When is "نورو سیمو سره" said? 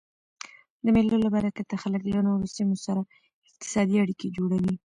2.27-3.01